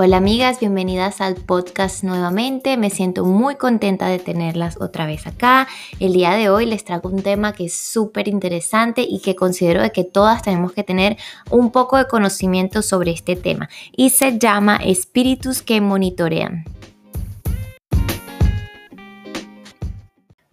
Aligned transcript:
Hola 0.00 0.18
amigas, 0.18 0.60
bienvenidas 0.60 1.20
al 1.20 1.34
podcast 1.34 2.04
nuevamente. 2.04 2.76
Me 2.76 2.88
siento 2.88 3.24
muy 3.24 3.56
contenta 3.56 4.06
de 4.06 4.20
tenerlas 4.20 4.80
otra 4.80 5.06
vez 5.06 5.26
acá. 5.26 5.66
El 5.98 6.12
día 6.12 6.34
de 6.34 6.48
hoy 6.50 6.66
les 6.66 6.84
traigo 6.84 7.08
un 7.08 7.24
tema 7.24 7.52
que 7.52 7.64
es 7.64 7.74
súper 7.74 8.28
interesante 8.28 9.02
y 9.02 9.18
que 9.18 9.34
considero 9.34 9.82
de 9.82 9.90
que 9.90 10.04
todas 10.04 10.42
tenemos 10.42 10.70
que 10.70 10.84
tener 10.84 11.16
un 11.50 11.72
poco 11.72 11.96
de 11.96 12.06
conocimiento 12.06 12.80
sobre 12.80 13.10
este 13.10 13.34
tema 13.34 13.68
y 13.90 14.10
se 14.10 14.38
llama 14.38 14.76
espíritus 14.76 15.62
que 15.62 15.80
monitorean. 15.80 16.64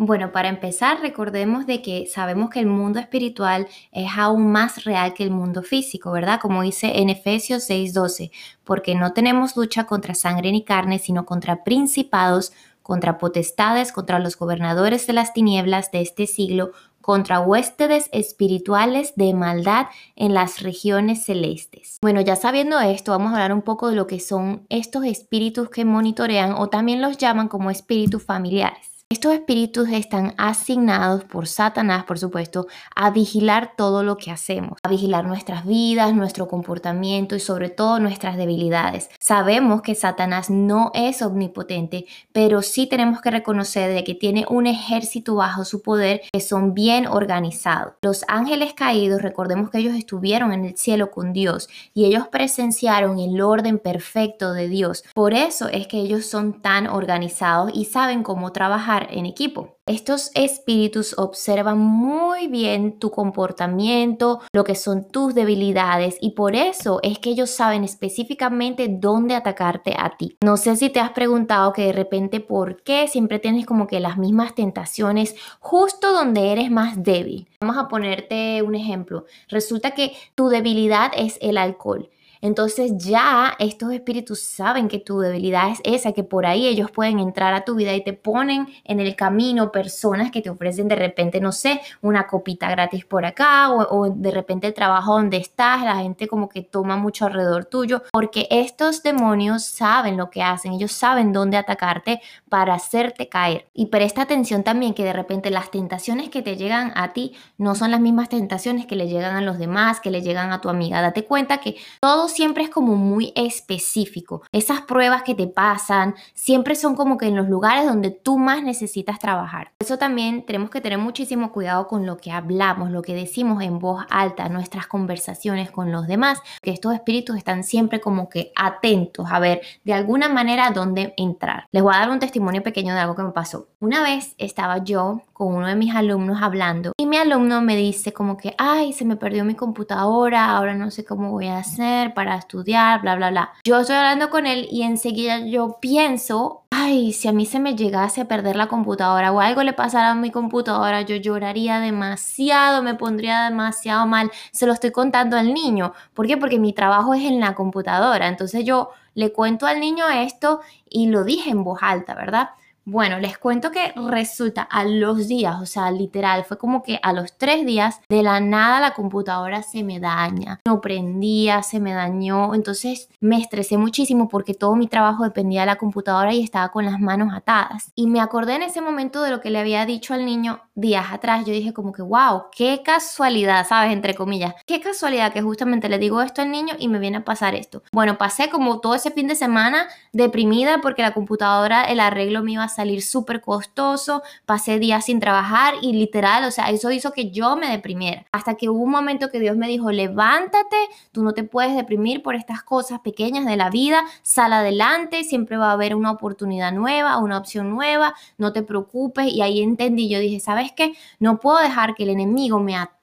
Bueno, 0.05 0.31
para 0.31 0.49
empezar, 0.49 1.01
recordemos 1.01 1.65
de 1.65 1.81
que 1.81 2.05
sabemos 2.05 2.51
que 2.51 2.59
el 2.59 2.67
mundo 2.67 2.99
espiritual 2.99 3.67
es 3.91 4.07
aún 4.15 4.51
más 4.51 4.83
real 4.83 5.15
que 5.15 5.23
el 5.23 5.31
mundo 5.31 5.63
físico, 5.63 6.11
¿verdad? 6.11 6.39
Como 6.39 6.61
dice 6.61 6.99
en 6.99 7.09
Efesios 7.09 7.63
6:12, 7.63 8.29
porque 8.63 8.93
no 8.93 9.13
tenemos 9.13 9.57
lucha 9.57 9.85
contra 9.85 10.13
sangre 10.13 10.51
ni 10.51 10.63
carne, 10.63 10.99
sino 10.99 11.25
contra 11.25 11.63
principados, 11.63 12.53
contra 12.83 13.17
potestades, 13.17 13.91
contra 13.91 14.19
los 14.19 14.37
gobernadores 14.37 15.07
de 15.07 15.13
las 15.13 15.33
tinieblas 15.33 15.91
de 15.91 16.01
este 16.01 16.27
siglo, 16.27 16.73
contra 17.01 17.39
huéspedes 17.39 18.07
espirituales 18.11 19.13
de 19.15 19.33
maldad 19.33 19.87
en 20.15 20.35
las 20.35 20.61
regiones 20.61 21.25
celestes. 21.25 21.97
Bueno, 22.03 22.21
ya 22.21 22.35
sabiendo 22.35 22.79
esto, 22.79 23.11
vamos 23.11 23.31
a 23.31 23.37
hablar 23.37 23.53
un 23.53 23.63
poco 23.63 23.89
de 23.89 23.95
lo 23.95 24.05
que 24.05 24.19
son 24.19 24.67
estos 24.69 25.03
espíritus 25.03 25.71
que 25.71 25.83
monitorean 25.83 26.51
o 26.51 26.69
también 26.69 27.01
los 27.01 27.17
llaman 27.17 27.47
como 27.47 27.71
espíritus 27.71 28.23
familiares. 28.23 28.94
Estos 29.07 29.33
espíritus 29.33 29.87
están 29.89 30.33
asignados 30.39 31.25
por 31.25 31.45
Satanás, 31.45 32.05
por 32.05 32.17
supuesto, 32.17 32.65
a 32.95 33.11
vigilar 33.11 33.73
todo 33.77 34.01
lo 34.01 34.17
que 34.17 34.31
hacemos, 34.31 34.79
a 34.81 34.89
vigilar 34.89 35.27
nuestras 35.27 35.63
vidas, 35.63 36.15
nuestro 36.15 36.47
comportamiento 36.47 37.35
y 37.35 37.39
sobre 37.39 37.69
todo 37.69 37.99
nuestras 37.99 38.35
debilidades. 38.35 39.11
Sabemos 39.19 39.83
que 39.83 39.93
Satanás 39.93 40.49
no 40.49 40.89
es 40.95 41.21
omnipotente, 41.21 42.07
pero 42.33 42.63
sí 42.63 42.87
tenemos 42.87 43.21
que 43.21 43.29
reconocer 43.29 43.93
de 43.93 44.03
que 44.03 44.15
tiene 44.15 44.43
un 44.49 44.65
ejército 44.65 45.35
bajo 45.35 45.65
su 45.65 45.83
poder 45.83 46.21
que 46.33 46.41
son 46.41 46.73
bien 46.73 47.05
organizados. 47.05 47.93
Los 48.01 48.25
ángeles 48.27 48.73
caídos, 48.73 49.21
recordemos 49.21 49.69
que 49.69 49.77
ellos 49.77 49.93
estuvieron 49.93 50.51
en 50.51 50.65
el 50.65 50.77
cielo 50.77 51.11
con 51.11 51.31
Dios 51.31 51.69
y 51.93 52.05
ellos 52.05 52.27
presenciaron 52.29 53.19
el 53.19 53.39
orden 53.39 53.77
perfecto 53.77 54.53
de 54.53 54.67
Dios. 54.67 55.03
Por 55.13 55.35
eso 55.35 55.67
es 55.67 55.85
que 55.85 55.99
ellos 55.99 56.25
son 56.25 56.63
tan 56.63 56.87
organizados 56.87 57.69
y 57.71 57.85
saben 57.85 58.23
cómo 58.23 58.51
trabajar 58.51 58.94
en 59.11 59.25
equipo. 59.25 59.77
Estos 59.87 60.31
espíritus 60.33 61.13
observan 61.17 61.77
muy 61.77 62.47
bien 62.47 62.97
tu 62.97 63.11
comportamiento, 63.11 64.41
lo 64.51 64.63
que 64.63 64.73
son 64.73 65.07
tus 65.11 65.35
debilidades 65.35 66.17
y 66.21 66.31
por 66.31 66.55
eso 66.55 66.99
es 67.03 67.19
que 67.19 67.29
ellos 67.29 67.51
saben 67.51 67.83
específicamente 67.83 68.87
dónde 68.89 69.35
atacarte 69.35 69.93
a 69.95 70.17
ti. 70.17 70.37
No 70.43 70.57
sé 70.57 70.75
si 70.75 70.89
te 70.89 70.99
has 70.99 71.11
preguntado 71.11 71.71
que 71.71 71.83
de 71.83 71.93
repente 71.93 72.39
por 72.39 72.81
qué 72.81 73.07
siempre 73.07 73.37
tienes 73.37 73.67
como 73.67 73.85
que 73.85 73.99
las 73.99 74.17
mismas 74.17 74.55
tentaciones 74.55 75.35
justo 75.59 76.13
donde 76.13 76.51
eres 76.51 76.71
más 76.71 77.03
débil. 77.03 77.47
Vamos 77.61 77.77
a 77.77 77.87
ponerte 77.87 78.63
un 78.63 78.73
ejemplo. 78.73 79.25
Resulta 79.49 79.91
que 79.91 80.13
tu 80.33 80.49
debilidad 80.49 81.11
es 81.15 81.37
el 81.41 81.57
alcohol. 81.57 82.09
Entonces 82.45 82.91
ya 82.97 83.55
estos 83.57 83.91
espíritus 83.91 84.39
saben 84.43 84.87
que 84.87 84.99
tu 84.99 85.17
debilidad 85.17 85.71
es 85.71 85.81
esa, 85.83 86.11
que 86.13 86.23
por 86.23 86.45
ahí 86.45 86.67
ellos 86.67 86.91
pueden 86.91 87.17
entrar 87.17 87.55
a 87.55 87.65
tu 87.65 87.73
vida 87.73 87.91
y 87.95 88.03
te 88.03 88.13
ponen 88.13 88.67
en 88.83 88.99
el 88.99 89.15
camino 89.15 89.71
personas 89.71 90.29
que 90.29 90.43
te 90.43 90.51
ofrecen 90.51 90.87
de 90.87 90.95
repente, 90.95 91.41
no 91.41 91.51
sé, 91.51 91.81
una 92.03 92.27
copita 92.27 92.69
gratis 92.69 93.03
por 93.03 93.25
acá 93.25 93.71
o, 93.71 94.11
de 94.11 94.29
repente 94.29 94.67
el 94.67 94.75
trabajo 94.75 95.13
donde 95.13 95.37
estás, 95.37 95.81
la 95.81 95.95
gente 95.95 96.27
como 96.27 96.47
que 96.47 96.61
toma 96.61 96.97
mucho 96.97 97.25
alrededor 97.25 97.65
tuyo, 97.65 98.03
porque 98.11 98.47
estos 98.51 99.01
demonios 99.01 99.65
saben 99.65 100.15
lo 100.15 100.29
que 100.29 100.43
hacen, 100.43 100.73
ellos 100.73 100.91
saben 100.91 101.33
dónde 101.33 101.57
atacarte 101.57 102.21
para 102.47 102.75
hacerte 102.75 103.27
caer. 103.27 103.65
Y 103.73 103.87
presta 103.87 104.21
atención 104.21 104.63
también 104.63 104.93
que 104.93 105.03
de 105.03 105.13
repente 105.13 105.49
las 105.49 105.71
tentaciones 105.71 106.29
que 106.29 106.43
te 106.43 106.57
llegan 106.57 106.91
a 106.93 107.11
ti 107.11 107.33
no 107.57 107.73
son 107.73 107.89
las 107.89 108.01
mismas 108.01 108.29
tentaciones 108.29 108.85
que 108.85 108.95
le 108.95 109.07
llegan 109.07 109.35
a 109.35 109.41
los 109.41 109.57
demás, 109.57 109.99
que 109.99 110.11
le 110.11 110.21
llegan 110.21 110.51
a 110.51 110.61
tu 110.61 110.69
amiga. 110.69 111.01
Date 111.01 111.25
cuenta 111.25 111.57
que 111.57 111.77
todos 112.01 112.34
siempre 112.35 112.63
es 112.63 112.69
como 112.69 112.95
muy 112.95 113.31
específico. 113.35 114.43
Esas 114.51 114.81
pruebas 114.81 115.23
que 115.23 115.35
te 115.35 115.47
pasan 115.47 116.15
siempre 116.33 116.75
son 116.75 116.95
como 116.95 117.17
que 117.17 117.27
en 117.27 117.35
los 117.35 117.47
lugares 117.47 117.85
donde 117.85 118.11
tú 118.11 118.37
más 118.37 118.61
necesitas 118.61 119.19
trabajar. 119.19 119.71
eso 119.79 119.97
también 119.97 120.45
tenemos 120.45 120.69
que 120.69 120.81
tener 120.81 120.97
muchísimo 120.97 121.51
cuidado 121.51 121.87
con 121.87 122.05
lo 122.05 122.17
que 122.17 122.31
hablamos, 122.31 122.91
lo 122.91 123.01
que 123.01 123.15
decimos 123.15 123.63
en 123.63 123.79
voz 123.79 124.05
alta, 124.09 124.49
nuestras 124.49 124.87
conversaciones 124.87 125.71
con 125.71 125.91
los 125.91 126.07
demás, 126.07 126.41
que 126.61 126.71
estos 126.71 126.93
espíritus 126.93 127.37
están 127.37 127.63
siempre 127.63 128.01
como 128.01 128.29
que 128.29 128.51
atentos 128.55 129.27
a 129.31 129.39
ver 129.39 129.61
de 129.83 129.93
alguna 129.93 130.29
manera 130.29 130.71
dónde 130.71 131.13
entrar. 131.17 131.67
Les 131.71 131.83
voy 131.83 131.93
a 131.93 131.99
dar 131.99 132.09
un 132.09 132.19
testimonio 132.19 132.63
pequeño 132.63 132.93
de 132.93 132.99
algo 132.99 133.15
que 133.15 133.23
me 133.23 133.31
pasó. 133.31 133.67
Una 133.79 134.01
vez 134.03 134.35
estaba 134.37 134.83
yo 134.83 135.21
con 135.33 135.53
uno 135.53 135.67
de 135.67 135.75
mis 135.75 135.93
alumnos 135.93 136.41
hablando 136.41 136.91
y 136.97 137.05
mi 137.05 137.17
alumno 137.17 137.61
me 137.61 137.75
dice 137.75 138.13
como 138.13 138.37
que, 138.37 138.55
ay, 138.57 138.93
se 138.93 139.05
me 139.05 139.15
perdió 139.15 139.45
mi 139.45 139.55
computadora, 139.55 140.49
ahora 140.49 140.73
no 140.73 140.91
sé 140.91 141.05
cómo 141.05 141.31
voy 141.31 141.47
a 141.47 141.59
hacer 141.59 142.13
para 142.15 142.35
estudiar, 142.35 143.01
bla, 143.01 143.15
bla, 143.15 143.29
bla. 143.29 143.53
Yo 143.63 143.79
estoy 143.79 143.95
hablando 143.95 144.31
con 144.31 144.47
él 144.47 144.67
y 144.71 144.81
enseguida 144.81 145.37
yo 145.45 145.77
pienso, 145.79 146.63
ay, 146.71 147.13
si 147.13 147.27
a 147.27 147.31
mí 147.31 147.45
se 147.45 147.59
me 147.59 147.75
llegase 147.75 148.21
a 148.21 148.27
perder 148.27 148.55
la 148.55 148.67
computadora 148.67 149.31
o 149.31 149.39
algo 149.39 149.61
le 149.61 149.73
pasara 149.73 150.09
a 150.11 150.15
mi 150.15 150.31
computadora, 150.31 151.01
yo 151.01 151.15
lloraría 151.17 151.79
demasiado, 151.79 152.81
me 152.81 152.95
pondría 152.95 153.43
demasiado 153.43 154.07
mal. 154.07 154.31
Se 154.51 154.65
lo 154.65 154.73
estoy 154.73 154.91
contando 154.91 155.37
al 155.37 155.53
niño. 155.53 155.93
¿Por 156.15 156.25
qué? 156.25 156.37
Porque 156.37 156.57
mi 156.57 156.73
trabajo 156.73 157.13
es 157.13 157.23
en 157.23 157.39
la 157.39 157.53
computadora. 157.53 158.27
Entonces 158.27 158.65
yo 158.65 158.89
le 159.13 159.31
cuento 159.31 159.67
al 159.67 159.79
niño 159.79 160.09
esto 160.09 160.61
y 160.89 161.07
lo 161.07 161.23
dije 161.23 161.51
en 161.51 161.63
voz 161.63 161.79
alta, 161.81 162.15
¿verdad? 162.15 162.49
Bueno, 162.87 163.19
les 163.19 163.39
cuento 163.39 163.71
que 163.71 163.93
resulta 163.95 164.61
a 164.61 164.85
los 164.85 165.27
días, 165.27 165.59
o 165.59 165.65
sea, 165.65 165.89
literal, 165.89 166.43
fue 166.43 166.59
como 166.59 166.83
que 166.83 166.99
a 167.01 167.13
los 167.13 167.35
tres 167.35 167.65
días 167.65 167.99
de 168.09 168.21
la 168.21 168.39
nada 168.39 168.79
la 168.79 168.93
computadora 168.93 169.63
se 169.63 169.83
me 169.83 169.99
daña, 169.99 170.61
no 170.67 170.81
prendía, 170.81 171.63
se 171.63 171.79
me 171.79 171.93
dañó, 171.93 172.53
entonces 172.53 173.09
me 173.19 173.41
estresé 173.41 173.79
muchísimo 173.79 174.29
porque 174.29 174.53
todo 174.53 174.75
mi 174.75 174.85
trabajo 174.85 175.23
dependía 175.23 175.61
de 175.61 175.65
la 175.65 175.77
computadora 175.77 176.31
y 176.31 176.43
estaba 176.43 176.69
con 176.69 176.85
las 176.85 176.99
manos 176.99 177.33
atadas. 177.33 177.91
Y 177.95 178.05
me 178.05 178.21
acordé 178.21 178.53
en 178.53 178.61
ese 178.61 178.81
momento 178.81 179.23
de 179.23 179.31
lo 179.31 179.41
que 179.41 179.49
le 179.49 179.57
había 179.57 179.87
dicho 179.87 180.13
al 180.13 180.23
niño 180.23 180.61
días 180.75 181.07
atrás, 181.11 181.43
yo 181.43 181.53
dije 181.53 181.73
como 181.73 181.91
que, 181.91 182.03
wow, 182.03 182.43
qué 182.55 182.83
casualidad, 182.83 183.65
¿sabes? 183.65 183.93
Entre 183.93 184.13
comillas, 184.13 184.53
qué 184.67 184.79
casualidad 184.79 185.33
que 185.33 185.41
justamente 185.41 185.89
le 185.89 185.97
digo 185.97 186.21
esto 186.21 186.43
al 186.43 186.51
niño 186.51 186.75
y 186.77 186.87
me 186.87 186.99
viene 186.99 187.17
a 187.17 187.25
pasar 187.25 187.55
esto. 187.55 187.81
Bueno, 187.91 188.19
pasé 188.19 188.49
como 188.51 188.79
todo 188.79 188.93
ese 188.93 189.09
fin 189.09 189.27
de 189.27 189.33
semana 189.33 189.87
deprimida 190.11 190.81
porque 190.81 191.01
la 191.01 191.13
computadora, 191.13 191.85
el 191.85 191.99
arreglo 191.99 192.43
me 192.43 192.51
iba 192.51 192.63
a 192.63 192.74
salir 192.75 193.01
súper 193.01 193.41
costoso, 193.41 194.21
pasé 194.45 194.79
días 194.79 195.05
sin 195.05 195.19
trabajar 195.19 195.75
y 195.81 195.93
literal, 195.93 196.45
o 196.45 196.51
sea, 196.51 196.69
eso 196.69 196.91
hizo 196.91 197.11
que 197.11 197.31
yo 197.31 197.55
me 197.55 197.69
deprimiera. 197.69 198.25
Hasta 198.31 198.55
que 198.55 198.69
hubo 198.69 198.83
un 198.83 198.91
momento 198.91 199.29
que 199.29 199.39
Dios 199.39 199.57
me 199.57 199.67
dijo, 199.67 199.91
levántate, 199.91 200.77
tú 201.11 201.23
no 201.23 201.33
te 201.33 201.43
puedes 201.43 201.75
deprimir 201.75 202.21
por 202.21 202.35
estas 202.35 202.63
cosas 202.63 202.99
pequeñas 202.99 203.45
de 203.45 203.55
la 203.55 203.69
vida, 203.69 204.03
sal 204.21 204.53
adelante, 204.53 205.23
siempre 205.23 205.57
va 205.57 205.69
a 205.69 205.73
haber 205.73 205.95
una 205.95 206.11
oportunidad 206.11 206.71
nueva, 206.71 207.17
una 207.17 207.37
opción 207.37 207.69
nueva, 207.69 208.15
no 208.37 208.51
te 208.53 208.63
preocupes. 208.63 209.27
Y 209.27 209.41
ahí 209.41 209.61
entendí, 209.61 210.09
yo 210.09 210.19
dije, 210.19 210.39
¿sabes 210.39 210.71
qué? 210.71 210.93
No 211.19 211.39
puedo 211.39 211.59
dejar 211.59 211.95
que 211.95 212.03
el 212.03 212.09
enemigo 212.09 212.59
me 212.59 212.75
ataque 212.75 212.94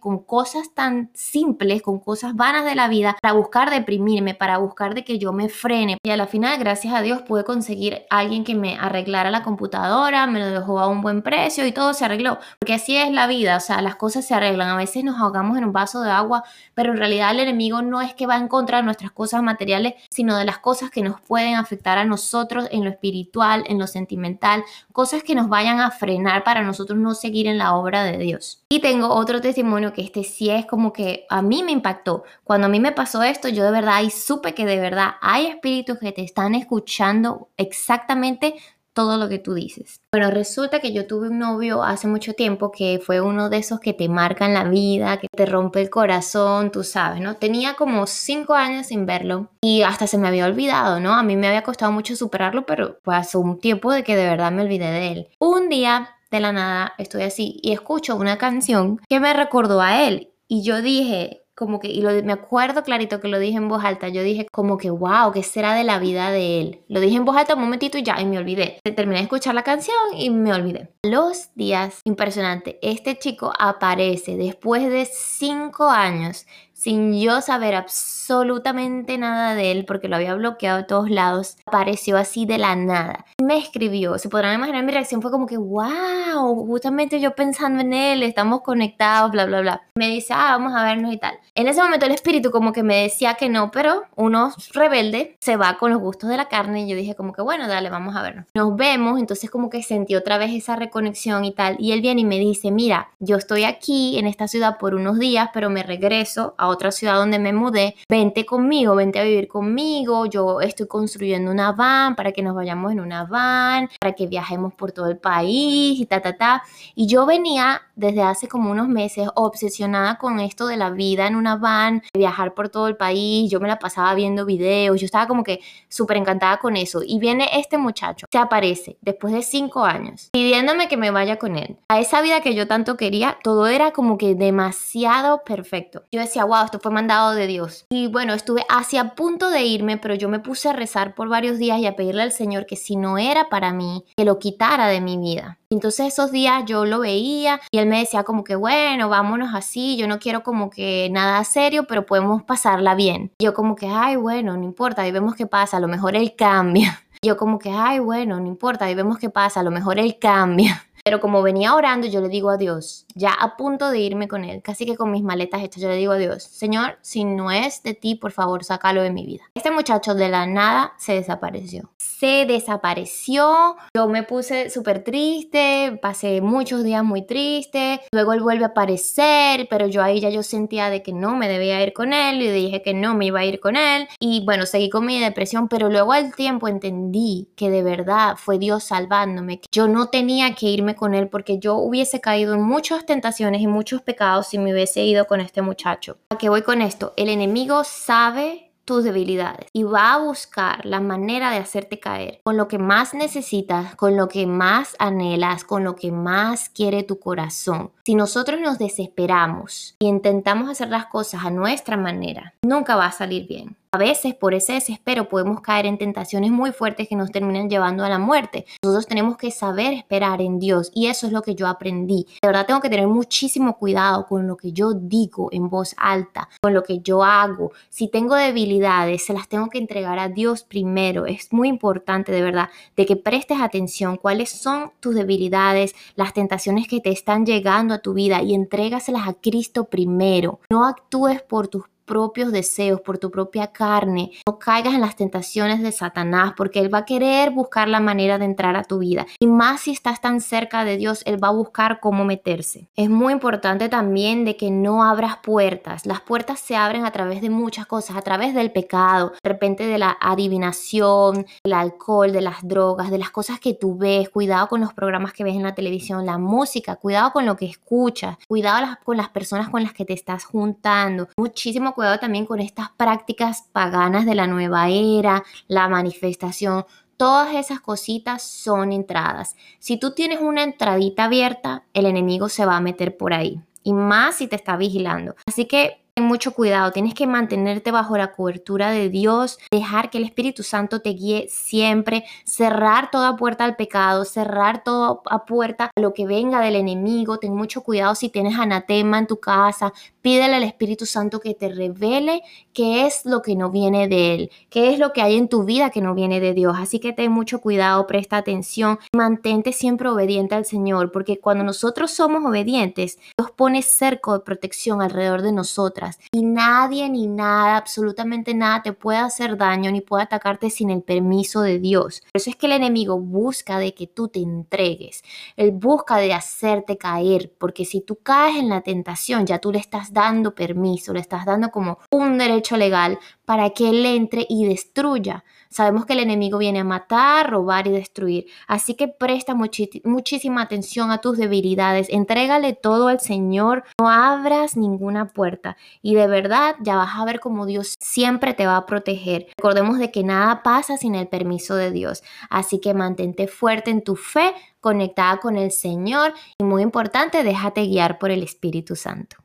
con 0.00 0.22
cosas 0.22 0.74
tan 0.74 1.10
simples, 1.14 1.80
con 1.80 1.98
cosas 1.98 2.34
vanas 2.36 2.64
de 2.66 2.74
la 2.74 2.88
vida, 2.88 3.16
para 3.22 3.32
buscar 3.32 3.70
deprimirme, 3.70 4.34
para 4.34 4.58
buscar 4.58 4.94
de 4.94 5.02
que 5.02 5.18
yo 5.18 5.32
me 5.32 5.48
frene. 5.48 5.96
Y 6.04 6.10
a 6.10 6.16
la 6.16 6.26
final, 6.26 6.58
gracias 6.58 6.92
a 6.92 7.00
Dios, 7.00 7.22
pude 7.22 7.44
conseguir 7.44 8.02
a 8.10 8.18
alguien 8.18 8.44
que 8.44 8.54
me 8.54 8.76
arreglara 8.76 9.30
la 9.30 9.42
computadora, 9.42 10.26
me 10.26 10.40
lo 10.40 10.50
dejó 10.50 10.78
a 10.78 10.88
un 10.88 11.00
buen 11.00 11.22
precio 11.22 11.66
y 11.66 11.72
todo 11.72 11.94
se 11.94 12.04
arregló. 12.04 12.38
Porque 12.58 12.74
así 12.74 12.96
es 12.96 13.10
la 13.10 13.26
vida, 13.26 13.56
o 13.56 13.60
sea, 13.60 13.80
las 13.80 13.96
cosas 13.96 14.26
se 14.26 14.34
arreglan. 14.34 14.68
A 14.68 14.76
veces 14.76 15.04
nos 15.04 15.18
ahogamos 15.18 15.56
en 15.56 15.64
un 15.64 15.72
vaso 15.72 16.02
de 16.02 16.10
agua, 16.10 16.44
pero 16.74 16.92
en 16.92 16.98
realidad 16.98 17.30
el 17.30 17.40
enemigo 17.40 17.80
no 17.80 18.02
es 18.02 18.12
que 18.12 18.26
va 18.26 18.36
en 18.36 18.48
contra 18.48 18.78
de 18.78 18.82
nuestras 18.82 19.10
cosas 19.12 19.42
materiales, 19.42 19.94
sino 20.10 20.36
de 20.36 20.44
las 20.44 20.58
cosas 20.58 20.90
que 20.90 21.02
nos 21.02 21.20
pueden 21.22 21.54
afectar 21.54 21.96
a 21.96 22.04
nosotros 22.04 22.68
en 22.70 22.84
lo 22.84 22.90
espiritual, 22.90 23.64
en 23.66 23.78
lo 23.78 23.86
sentimental, 23.86 24.64
cosas 24.92 25.22
que 25.22 25.34
nos 25.34 25.48
vayan 25.48 25.80
a 25.80 25.90
frenar 25.90 26.44
para 26.44 26.62
nosotros 26.62 26.98
no 26.98 27.14
seguir 27.14 27.46
en 27.46 27.56
la 27.58 27.74
obra 27.74 28.04
de 28.04 28.18
Dios. 28.18 28.62
Y 28.68 28.80
tengo 28.80 29.08
otro 29.08 29.40
testimonio 29.46 29.92
que 29.92 30.02
este 30.02 30.24
sí 30.24 30.50
es 30.50 30.66
como 30.66 30.92
que 30.92 31.26
a 31.28 31.42
mí 31.42 31.62
me 31.62 31.72
impactó. 31.72 32.24
Cuando 32.44 32.66
a 32.66 32.70
mí 32.70 32.80
me 32.80 32.92
pasó 32.92 33.22
esto, 33.22 33.48
yo 33.48 33.64
de 33.64 33.70
verdad 33.70 34.02
y 34.02 34.10
supe 34.10 34.54
que 34.54 34.66
de 34.66 34.78
verdad 34.78 35.12
hay 35.20 35.46
espíritus 35.46 35.98
que 35.98 36.12
te 36.12 36.22
están 36.22 36.54
escuchando 36.54 37.48
exactamente 37.56 38.54
todo 38.96 39.18
lo 39.18 39.28
que 39.28 39.38
tú 39.38 39.52
dices. 39.52 40.00
Bueno, 40.10 40.30
resulta 40.30 40.80
que 40.80 40.90
yo 40.90 41.06
tuve 41.06 41.28
un 41.28 41.38
novio 41.38 41.82
hace 41.82 42.08
mucho 42.08 42.32
tiempo 42.32 42.72
que 42.72 42.98
fue 42.98 43.20
uno 43.20 43.50
de 43.50 43.58
esos 43.58 43.78
que 43.78 43.92
te 43.92 44.08
marcan 44.08 44.54
la 44.54 44.64
vida, 44.64 45.18
que 45.18 45.28
te 45.28 45.44
rompe 45.44 45.82
el 45.82 45.90
corazón, 45.90 46.72
tú 46.72 46.82
sabes, 46.82 47.20
¿no? 47.20 47.36
Tenía 47.36 47.74
como 47.74 48.06
cinco 48.06 48.54
años 48.54 48.86
sin 48.86 49.04
verlo 49.04 49.50
y 49.60 49.82
hasta 49.82 50.06
se 50.06 50.16
me 50.16 50.28
había 50.28 50.46
olvidado, 50.46 50.98
¿no? 50.98 51.12
A 51.12 51.22
mí 51.22 51.36
me 51.36 51.46
había 51.46 51.62
costado 51.62 51.92
mucho 51.92 52.16
superarlo, 52.16 52.64
pero 52.64 52.98
pasó 53.04 53.40
un 53.40 53.60
tiempo 53.60 53.92
de 53.92 54.02
que 54.02 54.16
de 54.16 54.24
verdad 54.24 54.50
me 54.50 54.62
olvidé 54.62 54.90
de 54.90 55.12
él. 55.12 55.28
Un 55.38 55.68
día, 55.68 56.15
de 56.30 56.40
la 56.40 56.52
nada, 56.52 56.94
estoy 56.98 57.22
así 57.22 57.60
y 57.62 57.72
escucho 57.72 58.16
una 58.16 58.38
canción 58.38 59.00
que 59.08 59.20
me 59.20 59.32
recordó 59.32 59.80
a 59.80 60.02
él 60.04 60.32
y 60.48 60.62
yo 60.62 60.82
dije, 60.82 61.46
como 61.56 61.80
que, 61.80 61.88
y 61.88 62.02
lo, 62.02 62.10
me 62.22 62.34
acuerdo 62.34 62.82
clarito 62.84 63.18
que 63.18 63.28
lo 63.28 63.38
dije 63.38 63.56
en 63.56 63.68
voz 63.68 63.82
alta, 63.82 64.08
yo 64.08 64.22
dije 64.22 64.46
como 64.52 64.76
que, 64.76 64.90
wow, 64.90 65.32
¿qué 65.32 65.42
será 65.42 65.74
de 65.74 65.84
la 65.84 65.98
vida 65.98 66.30
de 66.30 66.60
él? 66.60 66.84
Lo 66.88 67.00
dije 67.00 67.16
en 67.16 67.24
voz 67.24 67.34
alta 67.34 67.54
un 67.54 67.62
momentito 67.62 67.96
y 67.96 68.02
ya, 68.02 68.20
y 68.20 68.26
me 68.26 68.36
olvidé. 68.36 68.78
Terminé 68.84 69.16
de 69.16 69.22
escuchar 69.22 69.54
la 69.54 69.62
canción 69.62 69.96
y 70.14 70.28
me 70.28 70.52
olvidé. 70.52 70.90
Los 71.02 71.54
días, 71.54 72.02
impresionante, 72.04 72.78
este 72.82 73.16
chico 73.18 73.52
aparece 73.58 74.36
después 74.36 74.88
de 74.88 75.06
cinco 75.06 75.88
años 75.88 76.46
sin 76.86 77.18
yo 77.18 77.40
saber 77.40 77.74
absolutamente 77.74 79.18
nada 79.18 79.56
de 79.56 79.72
él, 79.72 79.84
porque 79.86 80.06
lo 80.06 80.14
había 80.14 80.36
bloqueado 80.36 80.78
de 80.78 80.84
todos 80.84 81.10
lados, 81.10 81.56
apareció 81.66 82.16
así 82.16 82.46
de 82.46 82.58
la 82.58 82.76
nada. 82.76 83.24
Me 83.42 83.58
escribió, 83.58 84.18
se 84.18 84.28
podrán 84.28 84.54
imaginar 84.54 84.84
mi 84.84 84.92
reacción 84.92 85.20
fue 85.20 85.32
como 85.32 85.48
que, 85.48 85.56
wow, 85.56 86.64
justamente 86.64 87.18
yo 87.20 87.34
pensando 87.34 87.80
en 87.80 87.92
él, 87.92 88.22
estamos 88.22 88.60
conectados, 88.60 89.32
bla, 89.32 89.46
bla, 89.46 89.62
bla. 89.62 89.82
Me 89.96 90.06
dice, 90.06 90.32
ah, 90.32 90.56
vamos 90.56 90.74
a 90.76 90.84
vernos 90.84 91.12
y 91.12 91.18
tal. 91.18 91.36
En 91.56 91.66
ese 91.66 91.82
momento 91.82 92.06
el 92.06 92.12
espíritu 92.12 92.52
como 92.52 92.72
que 92.72 92.84
me 92.84 93.02
decía 93.02 93.34
que 93.34 93.48
no, 93.48 93.72
pero 93.72 94.04
uno 94.14 94.52
rebelde 94.72 95.36
se 95.40 95.56
va 95.56 95.78
con 95.78 95.90
los 95.90 96.00
gustos 96.00 96.30
de 96.30 96.36
la 96.36 96.48
carne 96.48 96.82
y 96.82 96.88
yo 96.88 96.94
dije 96.94 97.16
como 97.16 97.32
que, 97.32 97.42
bueno, 97.42 97.66
dale, 97.66 97.90
vamos 97.90 98.14
a 98.14 98.22
vernos. 98.22 98.46
Nos 98.54 98.76
vemos, 98.76 99.18
entonces 99.18 99.50
como 99.50 99.70
que 99.70 99.82
sentí 99.82 100.14
otra 100.14 100.38
vez 100.38 100.52
esa 100.52 100.76
reconexión 100.76 101.44
y 101.44 101.52
tal. 101.52 101.74
Y 101.80 101.90
él 101.90 102.00
viene 102.00 102.20
y 102.20 102.24
me 102.24 102.38
dice, 102.38 102.70
mira, 102.70 103.10
yo 103.18 103.34
estoy 103.34 103.64
aquí 103.64 104.20
en 104.20 104.28
esta 104.28 104.46
ciudad 104.46 104.78
por 104.78 104.94
unos 104.94 105.18
días, 105.18 105.50
pero 105.52 105.68
me 105.68 105.82
regreso 105.82 106.54
a 106.58 106.75
otra 106.76 106.92
ciudad 106.92 107.16
donde 107.16 107.38
me 107.38 107.52
mudé, 107.52 107.96
vente 108.08 108.46
conmigo, 108.46 108.94
vente 108.94 109.18
a 109.18 109.24
vivir 109.24 109.48
conmigo, 109.48 110.26
yo 110.26 110.60
estoy 110.60 110.86
construyendo 110.86 111.50
una 111.50 111.72
van 111.72 112.14
para 112.14 112.32
que 112.32 112.42
nos 112.42 112.54
vayamos 112.54 112.92
en 112.92 113.00
una 113.00 113.24
van, 113.24 113.88
para 114.00 114.12
que 114.12 114.26
viajemos 114.26 114.74
por 114.74 114.92
todo 114.92 115.08
el 115.08 115.18
país 115.18 115.98
y 116.00 116.06
ta, 116.06 116.20
ta, 116.20 116.36
ta. 116.36 116.62
Y 116.94 117.06
yo 117.06 117.26
venía 117.26 117.82
desde 117.94 118.22
hace 118.22 118.46
como 118.46 118.70
unos 118.70 118.88
meses 118.88 119.28
obsesionada 119.34 120.18
con 120.18 120.38
esto 120.38 120.66
de 120.66 120.76
la 120.76 120.90
vida 120.90 121.26
en 121.26 121.34
una 121.34 121.56
van, 121.56 122.02
viajar 122.14 122.54
por 122.54 122.68
todo 122.68 122.88
el 122.88 122.96
país, 122.96 123.50
yo 123.50 123.58
me 123.58 123.68
la 123.68 123.78
pasaba 123.78 124.14
viendo 124.14 124.44
videos, 124.44 125.00
yo 125.00 125.06
estaba 125.06 125.26
como 125.26 125.42
que 125.42 125.60
súper 125.88 126.18
encantada 126.18 126.58
con 126.58 126.76
eso. 126.76 127.00
Y 127.04 127.18
viene 127.18 127.48
este 127.54 127.78
muchacho, 127.78 128.26
se 128.30 128.38
aparece 128.38 128.98
después 129.00 129.32
de 129.32 129.42
cinco 129.42 129.84
años, 129.84 130.28
pidiéndome 130.32 130.88
que 130.88 130.96
me 130.96 131.10
vaya 131.10 131.38
con 131.38 131.56
él. 131.56 131.76
A 131.88 132.00
esa 132.00 132.20
vida 132.20 132.40
que 132.40 132.54
yo 132.54 132.68
tanto 132.68 132.96
quería, 132.96 133.38
todo 133.42 133.66
era 133.66 133.92
como 133.92 134.18
que 134.18 134.34
demasiado 134.34 135.42
perfecto. 135.44 136.04
Yo 136.12 136.20
decía, 136.20 136.44
wow, 136.44 136.55
esto 136.64 136.80
fue 136.80 136.90
mandado 136.90 137.34
de 137.34 137.46
Dios. 137.46 137.84
Y 137.90 138.08
bueno, 138.08 138.34
estuve 138.34 138.64
hacia 138.68 139.14
punto 139.14 139.50
de 139.50 139.64
irme, 139.64 139.98
pero 139.98 140.14
yo 140.14 140.28
me 140.28 140.38
puse 140.38 140.68
a 140.68 140.72
rezar 140.72 141.14
por 141.14 141.28
varios 141.28 141.58
días 141.58 141.78
y 141.78 141.86
a 141.86 141.96
pedirle 141.96 142.22
al 142.22 142.32
Señor 142.32 142.66
que 142.66 142.76
si 142.76 142.96
no 142.96 143.18
era 143.18 143.48
para 143.48 143.72
mí, 143.72 144.04
que 144.16 144.24
lo 144.24 144.38
quitara 144.38 144.86
de 144.86 145.00
mi 145.00 145.16
vida. 145.18 145.58
Entonces 145.70 146.06
esos 146.06 146.30
días 146.30 146.64
yo 146.66 146.84
lo 146.84 147.00
veía 147.00 147.60
y 147.70 147.78
él 147.78 147.86
me 147.88 147.98
decía 147.98 148.22
como 148.22 148.44
que 148.44 148.54
bueno, 148.54 149.08
vámonos 149.08 149.54
así, 149.54 149.96
yo 149.96 150.06
no 150.06 150.18
quiero 150.18 150.42
como 150.42 150.70
que 150.70 151.08
nada 151.10 151.42
serio, 151.44 151.86
pero 151.88 152.06
podemos 152.06 152.42
pasarla 152.42 152.94
bien. 152.94 153.32
Yo 153.40 153.54
como 153.54 153.76
que, 153.76 153.88
ay, 153.88 154.16
bueno, 154.16 154.56
no 154.56 154.64
importa, 154.64 155.02
ahí 155.02 155.10
vemos 155.10 155.34
qué 155.34 155.46
pasa, 155.46 155.76
a 155.76 155.80
lo 155.80 155.88
mejor 155.88 156.16
él 156.16 156.34
cambia. 156.36 157.02
Yo 157.22 157.36
como 157.36 157.58
que, 157.58 157.70
ay, 157.70 157.98
bueno, 157.98 158.38
no 158.38 158.46
importa, 158.46 158.84
ahí 158.84 158.94
vemos 158.94 159.18
qué 159.18 159.30
pasa, 159.30 159.60
a 159.60 159.62
lo 159.62 159.70
mejor 159.70 159.98
él 159.98 160.18
cambia. 160.18 160.85
Pero 161.06 161.20
como 161.20 161.40
venía 161.40 161.72
orando, 161.72 162.08
yo 162.08 162.20
le 162.20 162.28
digo 162.28 162.50
a 162.50 162.56
Dios, 162.56 163.06
ya 163.14 163.30
a 163.32 163.56
punto 163.56 163.90
de 163.90 164.00
irme 164.00 164.26
con 164.26 164.44
él, 164.44 164.60
casi 164.60 164.84
que 164.86 164.96
con 164.96 165.12
mis 165.12 165.22
maletas 165.22 165.62
hechas, 165.62 165.80
yo 165.80 165.88
le 165.88 165.94
digo 165.94 166.14
a 166.14 166.16
Dios, 166.16 166.42
Señor, 166.42 166.98
si 167.00 167.22
no 167.22 167.52
es 167.52 167.84
de 167.84 167.94
ti, 167.94 168.16
por 168.16 168.32
favor, 168.32 168.64
sácalo 168.64 169.02
de 169.02 169.12
mi 169.12 169.24
vida. 169.24 169.44
Este 169.54 169.70
muchacho 169.70 170.16
de 170.16 170.28
la 170.28 170.46
nada 170.46 170.94
se 170.98 171.12
desapareció. 171.12 171.92
Se 171.96 172.44
desapareció, 172.44 173.76
yo 173.94 174.08
me 174.08 174.24
puse 174.24 174.68
súper 174.68 175.04
triste, 175.04 175.96
pasé 176.02 176.40
muchos 176.40 176.82
días 176.82 177.04
muy 177.04 177.24
triste, 177.24 178.00
luego 178.10 178.32
él 178.32 178.40
vuelve 178.40 178.64
a 178.64 178.68
aparecer, 178.68 179.68
pero 179.70 179.86
yo 179.86 180.02
ahí 180.02 180.18
ya 180.18 180.30
yo 180.30 180.42
sentía 180.42 180.90
de 180.90 181.04
que 181.04 181.12
no 181.12 181.36
me 181.36 181.46
debía 181.46 181.80
ir 181.84 181.92
con 181.92 182.14
él 182.14 182.42
y 182.42 182.50
dije 182.50 182.82
que 182.82 182.94
no 182.94 183.14
me 183.14 183.26
iba 183.26 183.38
a 183.38 183.44
ir 183.44 183.60
con 183.60 183.76
él 183.76 184.08
y 184.18 184.44
bueno, 184.44 184.66
seguí 184.66 184.90
con 184.90 185.06
mi 185.06 185.20
depresión, 185.20 185.68
pero 185.68 185.88
luego 185.88 186.14
al 186.14 186.34
tiempo 186.34 186.66
entendí 186.66 187.48
que 187.54 187.70
de 187.70 187.84
verdad 187.84 188.34
fue 188.36 188.58
Dios 188.58 188.82
salvándome, 188.82 189.60
que 189.60 189.68
yo 189.70 189.86
no 189.86 190.08
tenía 190.08 190.52
que 190.56 190.66
irme 190.66 190.95
con 190.96 191.14
él 191.14 191.28
porque 191.28 191.58
yo 191.58 191.76
hubiese 191.76 192.20
caído 192.20 192.54
en 192.54 192.62
muchas 192.62 193.06
tentaciones 193.06 193.60
y 193.60 193.66
muchos 193.66 194.02
pecados 194.02 194.48
si 194.48 194.58
me 194.58 194.72
hubiese 194.72 195.04
ido 195.04 195.26
con 195.26 195.40
este 195.40 195.62
muchacho. 195.62 196.16
¿A 196.30 196.38
qué 196.38 196.48
voy 196.48 196.62
con 196.62 196.82
esto? 196.82 197.12
El 197.16 197.28
enemigo 197.28 197.84
sabe 197.84 198.66
tus 198.86 199.04
debilidades 199.04 199.66
y 199.72 199.82
va 199.82 200.14
a 200.14 200.18
buscar 200.18 200.86
la 200.86 201.00
manera 201.00 201.50
de 201.50 201.58
hacerte 201.58 201.98
caer 201.98 202.40
con 202.44 202.56
lo 202.56 202.68
que 202.68 202.78
más 202.78 203.12
necesitas, 203.12 203.96
con 203.96 204.16
lo 204.16 204.28
que 204.28 204.46
más 204.46 204.96
anhelas, 204.98 205.64
con 205.64 205.84
lo 205.84 205.96
que 205.96 206.12
más 206.12 206.70
quiere 206.70 207.02
tu 207.02 207.18
corazón. 207.18 207.90
Si 208.04 208.14
nosotros 208.14 208.60
nos 208.60 208.78
desesperamos 208.78 209.96
y 209.98 210.06
intentamos 210.06 210.70
hacer 210.70 210.88
las 210.88 211.06
cosas 211.06 211.44
a 211.44 211.50
nuestra 211.50 211.96
manera, 211.96 212.54
nunca 212.62 212.96
va 212.96 213.06
a 213.06 213.12
salir 213.12 213.46
bien. 213.48 213.76
A 213.92 213.98
veces 213.98 214.34
por 214.34 214.54
ese 214.54 214.74
desespero 214.74 215.28
podemos 215.28 215.60
caer 215.60 215.86
en 215.86 215.98
tentaciones 215.98 216.50
muy 216.50 216.72
fuertes 216.72 217.08
que 217.08 217.16
nos 217.16 217.30
terminan 217.30 217.70
llevando 217.70 218.04
a 218.04 218.08
la 218.08 218.18
muerte. 218.18 218.66
Nosotros 218.82 219.06
tenemos 219.06 219.36
que 219.36 219.50
saber 219.50 219.92
esperar 219.92 220.40
en 220.40 220.58
Dios 220.58 220.90
y 220.94 221.06
eso 221.06 221.26
es 221.26 221.32
lo 221.32 221.42
que 221.42 221.54
yo 221.54 221.66
aprendí. 221.66 222.26
De 222.42 222.48
verdad 222.48 222.66
tengo 222.66 222.80
que 222.80 222.90
tener 222.90 223.06
muchísimo 223.06 223.78
cuidado 223.78 224.26
con 224.26 224.46
lo 224.46 224.56
que 224.56 224.72
yo 224.72 224.92
digo 224.92 225.48
en 225.52 225.68
voz 225.68 225.94
alta, 225.96 226.48
con 226.60 226.74
lo 226.74 226.82
que 226.82 227.00
yo 227.00 227.24
hago. 227.24 227.72
Si 227.88 228.08
tengo 228.08 228.34
debilidades, 228.34 229.24
se 229.24 229.32
las 229.32 229.48
tengo 229.48 229.68
que 229.68 229.78
entregar 229.78 230.18
a 230.18 230.28
Dios 230.28 230.62
primero. 230.62 231.26
Es 231.26 231.52
muy 231.52 231.68
importante 231.68 232.32
de 232.32 232.42
verdad 232.42 232.70
de 232.96 233.06
que 233.06 233.16
prestes 233.16 233.60
atención 233.60 234.16
cuáles 234.16 234.50
son 234.50 234.92
tus 235.00 235.14
debilidades, 235.14 235.94
las 236.16 236.34
tentaciones 236.34 236.88
que 236.88 237.00
te 237.00 237.10
están 237.10 237.46
llegando 237.46 237.94
a 237.94 237.98
tu 237.98 238.14
vida 238.14 238.42
y 238.42 238.54
entrégaselas 238.54 239.28
a 239.28 239.34
Cristo 239.34 239.84
primero. 239.84 240.60
No 240.70 240.86
actúes 240.86 241.42
por 241.42 241.68
tus 241.68 241.84
propios 242.06 242.52
deseos, 242.52 243.00
por 243.00 243.18
tu 243.18 243.30
propia 243.30 243.72
carne. 243.72 244.30
No 244.46 244.58
caigas 244.58 244.94
en 244.94 245.00
las 245.00 245.16
tentaciones 245.16 245.82
de 245.82 245.92
Satanás 245.92 246.54
porque 246.56 246.80
Él 246.80 246.92
va 246.92 246.98
a 246.98 247.04
querer 247.04 247.50
buscar 247.50 247.88
la 247.88 248.00
manera 248.00 248.38
de 248.38 248.44
entrar 248.44 248.76
a 248.76 248.84
tu 248.84 248.98
vida. 249.00 249.26
Y 249.40 249.46
más 249.46 249.82
si 249.82 249.90
estás 249.90 250.20
tan 250.20 250.40
cerca 250.40 250.84
de 250.84 250.96
Dios, 250.96 251.22
Él 251.26 251.42
va 251.42 251.48
a 251.48 251.52
buscar 251.52 252.00
cómo 252.00 252.24
meterse. 252.24 252.88
Es 252.96 253.10
muy 253.10 253.32
importante 253.32 253.88
también 253.88 254.44
de 254.44 254.56
que 254.56 254.70
no 254.70 255.02
abras 255.02 255.38
puertas. 255.42 256.06
Las 256.06 256.20
puertas 256.20 256.60
se 256.60 256.76
abren 256.76 257.04
a 257.04 257.10
través 257.10 257.40
de 257.40 257.50
muchas 257.50 257.86
cosas, 257.86 258.16
a 258.16 258.22
través 258.22 258.54
del 258.54 258.72
pecado, 258.72 259.32
de 259.42 259.48
repente 259.48 259.86
de 259.86 259.98
la 259.98 260.16
adivinación, 260.20 261.46
del 261.64 261.72
alcohol, 261.72 262.32
de 262.32 262.40
las 262.40 262.66
drogas, 262.66 263.10
de 263.10 263.18
las 263.18 263.30
cosas 263.30 263.58
que 263.58 263.74
tú 263.74 263.98
ves. 263.98 264.28
Cuidado 264.30 264.68
con 264.68 264.80
los 264.80 264.94
programas 264.94 265.32
que 265.32 265.44
ves 265.44 265.56
en 265.56 265.64
la 265.64 265.74
televisión, 265.74 266.24
la 266.24 266.38
música, 266.38 266.96
cuidado 266.96 267.32
con 267.32 267.46
lo 267.46 267.56
que 267.56 267.66
escuchas, 267.66 268.36
cuidado 268.46 268.76
con 269.04 269.16
las 269.16 269.28
personas 269.30 269.68
con 269.68 269.82
las 269.82 269.92
que 269.92 270.04
te 270.04 270.12
estás 270.12 270.44
juntando. 270.44 271.28
Muchísimo 271.36 271.94
cuidado 271.96 272.18
también 272.20 272.46
con 272.46 272.60
estas 272.60 272.90
prácticas 272.90 273.64
paganas 273.72 274.26
de 274.26 274.36
la 274.36 274.46
nueva 274.46 274.88
era, 274.90 275.42
la 275.66 275.88
manifestación. 275.88 276.84
Todas 277.16 277.54
esas 277.54 277.80
cositas 277.80 278.42
son 278.42 278.92
entradas. 278.92 279.56
Si 279.78 279.96
tú 279.96 280.12
tienes 280.12 280.40
una 280.40 280.62
entradita 280.62 281.24
abierta, 281.24 281.84
el 281.94 282.04
enemigo 282.04 282.50
se 282.50 282.66
va 282.66 282.76
a 282.76 282.80
meter 282.82 283.16
por 283.16 283.32
ahí. 283.32 283.60
Y 283.82 283.94
más 283.94 284.36
si 284.36 284.46
te 284.46 284.56
está 284.56 284.76
vigilando. 284.76 285.34
Así 285.46 285.64
que 285.64 286.02
ten 286.16 286.24
mucho 286.24 286.52
cuidado, 286.52 286.92
tienes 286.92 287.12
que 287.12 287.26
mantenerte 287.26 287.90
bajo 287.90 288.16
la 288.16 288.32
cobertura 288.32 288.90
de 288.90 289.10
Dios, 289.10 289.58
dejar 289.70 290.08
que 290.08 290.16
el 290.16 290.24
Espíritu 290.24 290.62
Santo 290.62 291.02
te 291.02 291.10
guíe 291.10 291.46
siempre, 291.50 292.24
cerrar 292.44 293.10
toda 293.10 293.36
puerta 293.36 293.64
al 293.64 293.76
pecado, 293.76 294.24
cerrar 294.24 294.82
toda 294.82 295.20
puerta 295.46 295.90
a 295.94 296.00
lo 296.00 296.14
que 296.14 296.26
venga 296.26 296.60
del 296.60 296.76
enemigo. 296.76 297.38
Ten 297.38 297.54
mucho 297.54 297.82
cuidado 297.82 298.14
si 298.14 298.30
tienes 298.30 298.58
anatema 298.58 299.18
en 299.18 299.26
tu 299.26 299.40
casa, 299.40 299.92
pídele 300.26 300.56
al 300.56 300.64
Espíritu 300.64 301.06
Santo 301.06 301.38
que 301.38 301.54
te 301.54 301.68
revele 301.68 302.42
qué 302.72 303.06
es 303.06 303.24
lo 303.26 303.42
que 303.42 303.54
no 303.54 303.70
viene 303.70 304.08
de 304.08 304.34
Él, 304.34 304.50
qué 304.70 304.92
es 304.92 304.98
lo 304.98 305.12
que 305.12 305.22
hay 305.22 305.36
en 305.36 305.48
tu 305.48 305.62
vida 305.62 305.90
que 305.90 306.00
no 306.00 306.16
viene 306.16 306.40
de 306.40 306.52
Dios. 306.52 306.74
Así 306.80 306.98
que 306.98 307.12
ten 307.12 307.30
mucho 307.30 307.60
cuidado, 307.60 308.08
presta 308.08 308.36
atención, 308.36 308.98
mantente 309.14 309.72
siempre 309.72 310.08
obediente 310.08 310.56
al 310.56 310.64
Señor, 310.64 311.12
porque 311.12 311.38
cuando 311.38 311.62
nosotros 311.62 312.10
somos 312.10 312.44
obedientes, 312.44 313.20
Dios 313.38 313.52
pone 313.52 313.82
cerco 313.82 314.32
de 314.32 314.40
protección 314.40 315.00
alrededor 315.00 315.42
de 315.42 315.52
nosotras 315.52 316.18
y 316.32 316.42
nadie 316.42 317.08
ni 317.08 317.28
nada, 317.28 317.76
absolutamente 317.76 318.52
nada 318.52 318.82
te 318.82 318.92
puede 318.92 319.18
hacer 319.18 319.56
daño 319.56 319.92
ni 319.92 320.00
puede 320.00 320.24
atacarte 320.24 320.70
sin 320.70 320.90
el 320.90 321.02
permiso 321.02 321.60
de 321.60 321.78
Dios. 321.78 322.22
Por 322.32 322.40
eso 322.40 322.50
es 322.50 322.56
que 322.56 322.66
el 322.66 322.72
enemigo 322.72 323.20
busca 323.20 323.78
de 323.78 323.94
que 323.94 324.08
tú 324.08 324.26
te 324.26 324.40
entregues. 324.40 325.22
Él 325.56 325.70
busca 325.70 326.16
de 326.16 326.34
hacerte 326.34 326.98
caer, 326.98 327.52
porque 327.60 327.84
si 327.84 328.00
tú 328.00 328.16
caes 328.16 328.56
en 328.56 328.70
la 328.70 328.80
tentación, 328.80 329.46
ya 329.46 329.60
tú 329.60 329.70
le 329.70 329.78
estás 329.78 330.15
dando 330.16 330.54
permiso, 330.54 331.12
le 331.12 331.20
estás 331.20 331.44
dando 331.44 331.70
como 331.70 331.98
un 332.10 332.38
derecho 332.38 332.78
legal 332.78 333.18
para 333.44 333.68
que 333.70 333.90
él 333.90 334.06
entre 334.06 334.46
y 334.48 334.64
destruya. 334.64 335.44
Sabemos 335.68 336.06
que 336.06 336.14
el 336.14 336.20
enemigo 336.20 336.56
viene 336.56 336.80
a 336.80 336.84
matar, 336.84 337.50
robar 337.50 337.86
y 337.86 337.90
destruir. 337.90 338.46
Así 338.66 338.94
que 338.94 339.08
presta 339.08 339.54
muchísima 339.54 340.62
atención 340.62 341.10
a 341.10 341.20
tus 341.20 341.36
debilidades. 341.36 342.08
Entrégale 342.08 342.72
todo 342.72 343.08
al 343.08 343.20
Señor. 343.20 343.84
No 344.00 344.08
abras 344.08 344.78
ninguna 344.78 345.28
puerta. 345.28 345.76
Y 346.00 346.14
de 346.14 346.26
verdad 346.28 346.76
ya 346.80 346.96
vas 346.96 347.16
a 347.16 347.24
ver 347.26 347.40
cómo 347.40 347.66
Dios 347.66 347.94
siempre 348.00 348.54
te 348.54 348.66
va 348.66 348.78
a 348.78 348.86
proteger. 348.86 349.48
Recordemos 349.58 349.98
de 349.98 350.10
que 350.10 350.24
nada 350.24 350.62
pasa 350.62 350.96
sin 350.96 351.14
el 351.14 351.28
permiso 351.28 351.76
de 351.76 351.90
Dios. 351.90 352.22
Así 352.48 352.80
que 352.80 352.94
mantente 352.94 353.46
fuerte 353.46 353.90
en 353.90 354.02
tu 354.02 354.16
fe, 354.16 354.54
conectada 354.80 355.36
con 355.40 355.58
el 355.58 355.72
Señor. 355.72 356.32
Y 356.58 356.64
muy 356.64 356.82
importante, 356.82 357.44
déjate 357.44 357.86
guiar 357.86 358.18
por 358.18 358.30
el 358.30 358.42
Espíritu 358.42 358.96
Santo. 358.96 359.36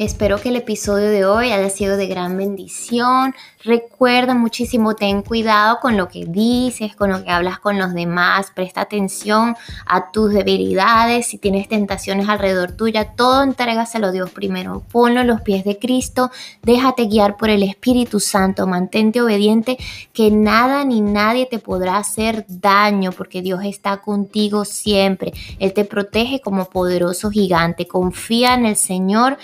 Espero 0.00 0.40
que 0.40 0.48
el 0.48 0.56
episodio 0.56 1.10
de 1.10 1.26
hoy 1.26 1.52
haya 1.52 1.68
sido 1.68 1.98
de 1.98 2.06
gran 2.06 2.34
bendición. 2.38 3.34
Recuerda 3.62 4.32
muchísimo, 4.34 4.94
ten 4.96 5.20
cuidado 5.20 5.78
con 5.82 5.98
lo 5.98 6.08
que 6.08 6.24
dices, 6.24 6.96
con 6.96 7.10
lo 7.10 7.22
que 7.22 7.30
hablas 7.30 7.58
con 7.58 7.78
los 7.78 7.92
demás. 7.92 8.50
Presta 8.54 8.80
atención 8.80 9.54
a 9.84 10.10
tus 10.10 10.32
debilidades. 10.32 11.26
Si 11.26 11.36
tienes 11.36 11.68
tentaciones 11.68 12.30
alrededor 12.30 12.72
tuya, 12.72 13.12
todo 13.14 13.42
entrégaselo 13.42 14.06
a 14.06 14.12
Dios 14.12 14.30
primero. 14.30 14.82
Ponlo 14.90 15.20
en 15.20 15.26
los 15.26 15.42
pies 15.42 15.66
de 15.66 15.78
Cristo. 15.78 16.30
Déjate 16.62 17.04
guiar 17.04 17.36
por 17.36 17.50
el 17.50 17.62
Espíritu 17.62 18.20
Santo. 18.20 18.66
Mantente 18.66 19.20
obediente, 19.20 19.76
que 20.14 20.30
nada 20.30 20.82
ni 20.86 21.02
nadie 21.02 21.44
te 21.44 21.58
podrá 21.58 21.98
hacer 21.98 22.46
daño, 22.48 23.12
porque 23.12 23.42
Dios 23.42 23.60
está 23.64 23.98
contigo 23.98 24.64
siempre. 24.64 25.34
Él 25.58 25.74
te 25.74 25.84
protege 25.84 26.40
como 26.40 26.70
poderoso 26.70 27.30
gigante. 27.30 27.86
Confía 27.86 28.54
en 28.54 28.64
el 28.64 28.76
Señor 28.76 29.36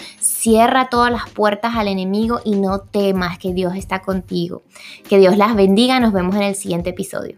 Cierra 0.46 0.88
todas 0.88 1.10
las 1.10 1.28
puertas 1.28 1.74
al 1.74 1.88
enemigo 1.88 2.38
y 2.44 2.52
no 2.52 2.78
temas 2.78 3.36
que 3.36 3.52
Dios 3.52 3.74
está 3.74 4.02
contigo. 4.02 4.62
Que 5.08 5.18
Dios 5.18 5.36
las 5.36 5.56
bendiga. 5.56 5.98
Nos 5.98 6.12
vemos 6.12 6.36
en 6.36 6.42
el 6.42 6.54
siguiente 6.54 6.90
episodio. 6.90 7.36